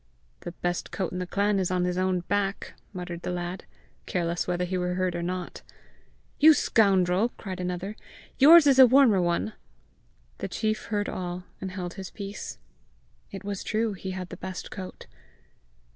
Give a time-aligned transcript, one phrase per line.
[0.39, 3.65] "The best coat in the clan is on his own back!" muttered the lad,
[4.07, 5.61] careless whether he were heard or not.
[6.39, 7.95] "You scoundrel!" cried another;
[8.39, 9.53] "yours is a warmer one!"
[10.39, 12.57] The chief heard all, and held his peace.
[13.29, 15.05] It was true he had the best coat!